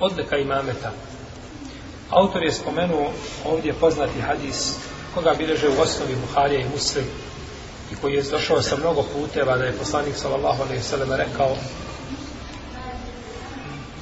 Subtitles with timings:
[0.00, 0.92] odlika imameta.
[2.10, 3.12] Autor je spomenuo
[3.44, 4.76] ovdje poznati hadis
[5.14, 7.04] koga bileže u osnovi Buharija i Muslim
[7.92, 11.56] i koji je došao sa mnogo puteva da je poslanik sallallahu alaihi sallam rekao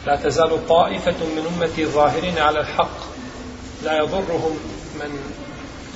[0.07, 2.95] La tezalu ta'ifetum min ummeti zahirine ala haq
[3.85, 4.57] la yadurruhum
[4.99, 5.13] men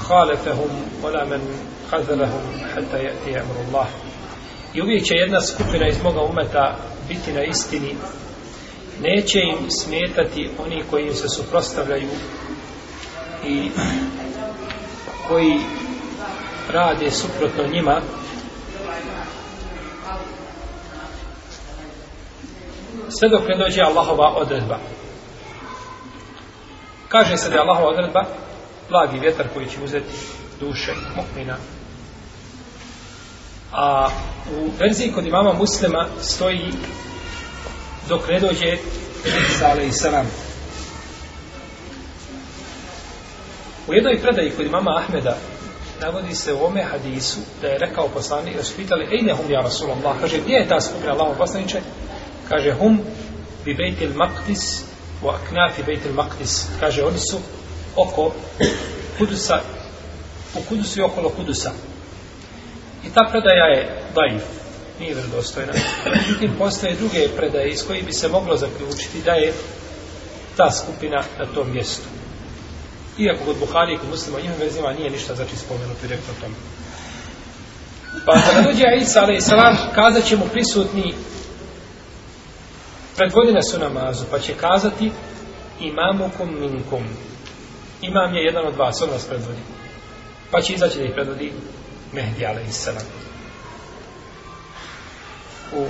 [0.09, 0.71] khalefehum
[1.03, 1.41] wala men
[1.91, 3.87] khazalahum hatta yati amru Allah
[4.75, 6.77] i uvijek će jedna skupina iz moga umeta
[7.09, 7.97] biti na istini
[9.03, 12.09] neće im smetati oni koji im se suprostavljaju
[13.47, 13.71] i
[15.29, 15.59] koji
[16.73, 18.01] rade suprotno njima.
[23.09, 24.79] Sve dok ne dođe Allahova odredba.
[27.09, 28.25] Kaže se da je Allahova odredba
[28.89, 30.15] blagi vjetar koji će uzeti
[30.61, 31.57] duše mu'mina.
[33.73, 34.09] A
[34.57, 36.73] u verziji kod imama muslima stoji
[38.09, 38.77] dok ne dođe
[39.55, 40.27] Isa alaih salam.
[43.89, 45.37] U jednoj predaji kod mama Ahmeda
[46.01, 49.61] navodi se u ome hadisu da je rekao poslanik da su pitali ejne hum ja
[49.61, 51.81] Rasulallah, kaže gdje je ta skupina Allahom poslaniče?
[52.49, 53.01] Kaže hum
[53.65, 54.83] bi bejtil maqdis
[55.23, 56.67] u aknafi bejtil maqdis.
[56.81, 57.39] Kaže oni su
[57.97, 58.33] oko
[59.19, 59.61] kudusa
[60.55, 61.71] u kudusu i okolo kudusa.
[63.07, 64.43] I ta predaja je daif
[65.03, 65.73] nije vjerodostojna.
[66.17, 69.53] međutim postoje druge predaje iz koji bi se moglo zaključiti da je
[70.57, 72.09] ta skupina na tom mjestu
[73.19, 76.55] iako kod Buhari i kod muslima njim verzima nije ništa znači spomenuto direktno tome.
[78.27, 81.15] Pa kada dođe Isa alaih salam, kazat će mu prisutni
[83.17, 85.11] pred godine su namazu, pa će kazati
[85.81, 87.05] imamukum minkum.
[88.03, 89.61] Imam je jedan od vas, on vas predvodi.
[90.51, 91.53] Pa će izaći da ih predvodi
[92.13, 93.05] Mehdi alaih salam.
[95.77, 95.83] U,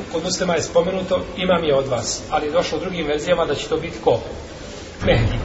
[0.00, 3.44] u kod muslima je spomenuto imam je od vas, ali je došlo u drugim verzijama
[3.44, 4.20] da će to biti ko?
[5.06, 5.38] Mehdi.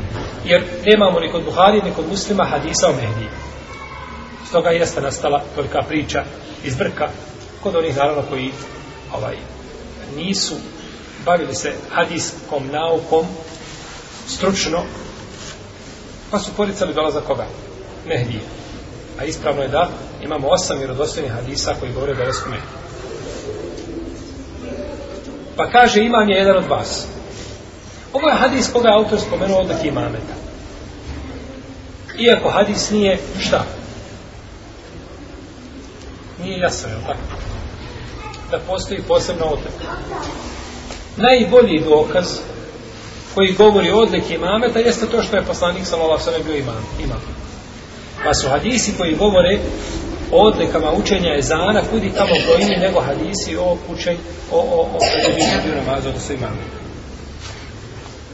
[0.46, 3.28] Jer nemamo ni kod Buhari, ni kod muslima hadisa o Mehdi.
[4.50, 6.24] Stoga jeste nastala tolika priča
[6.64, 7.10] iz brka
[7.64, 8.52] kod onih naravno koji
[9.14, 9.36] ovaj,
[10.16, 10.56] nisu
[11.26, 13.26] bavili se hadiskom naukom
[14.28, 14.84] stručno
[16.32, 17.46] pa su poricali dolaza koga?
[18.08, 18.40] Mehdije.
[19.20, 19.90] A ispravno je da
[20.24, 22.86] imamo osam vjerodostojnih hadisa koji govore o dolasku Mehdije.
[25.56, 27.06] Pa kaže imam je jedan od vas.
[28.14, 30.34] Ovo je hadis koga je autor spomenuo od neki imameta.
[32.20, 33.66] Iako hadis nije šta?
[36.44, 37.20] Nije jasno, je tako?
[38.52, 39.74] Da postoji posebno odlik.
[41.18, 42.26] Najbolji dokaz
[43.36, 46.86] koji govori o odliki imameta jeste to što je poslanik sallallahu sallam bio imam.
[47.04, 47.22] imam.
[48.26, 49.60] Pa su hadisi koji govore
[50.32, 54.20] o odlikama učenja ezana kudi tamo brojni nego hadisi o učenju
[54.52, 54.98] o, o, o, o, o, o,
[55.98, 56.85] o, o, o, o, o,